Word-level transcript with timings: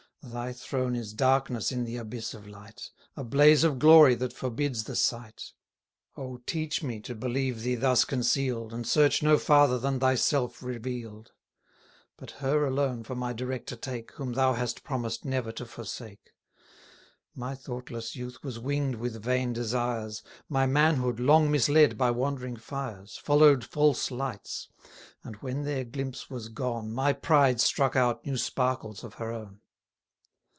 Thy 0.23 0.53
throne 0.53 0.95
is 0.95 1.13
darkness 1.13 1.71
in 1.71 1.83
the 1.83 1.97
abyss 1.97 2.35
of 2.35 2.47
light, 2.47 2.91
A 3.17 3.23
blaze 3.23 3.63
of 3.63 3.79
glory 3.79 4.13
that 4.15 4.31
forbids 4.31 4.83
the 4.83 4.95
sight. 4.95 5.51
O 6.15 6.37
teach 6.45 6.83
me 6.83 6.99
to 7.01 7.15
believe 7.15 7.63
thee 7.63 7.73
thus 7.73 8.05
conceal'd, 8.05 8.71
And 8.71 8.85
search 8.87 9.23
no 9.23 9.39
farther 9.39 9.79
than 9.79 9.99
thyself 9.99 10.61
reveal'd; 10.61 11.31
But 12.17 12.31
her 12.37 12.65
alone 12.67 13.03
for 13.03 13.15
my 13.15 13.33
director 13.33 13.75
take, 13.75 14.11
70 14.11 14.15
Whom 14.17 14.33
thou 14.33 14.53
hast 14.53 14.83
promised 14.83 15.25
never 15.25 15.51
to 15.53 15.65
forsake! 15.65 16.31
My 17.35 17.55
thoughtless 17.55 18.15
youth 18.15 18.43
was 18.43 18.59
wing'd 18.59 18.97
with 18.99 19.21
vain 19.23 19.53
desires; 19.53 20.21
My 20.47 20.67
manhood, 20.67 21.19
long 21.19 21.49
misled 21.49 21.97
by 21.97 22.11
wandering 22.11 22.57
fires, 22.57 23.17
Follow'd 23.17 23.65
false 23.65 24.11
lights; 24.11 24.69
and 25.23 25.37
when 25.37 25.63
their 25.63 25.83
glimpse 25.83 26.29
was 26.29 26.49
gone, 26.49 26.93
My 26.93 27.11
pride 27.11 27.59
struck 27.59 27.95
out 27.95 28.23
new 28.23 28.37
sparkles 28.37 29.03
of 29.03 29.15
her 29.15 29.31
own. 29.31 29.61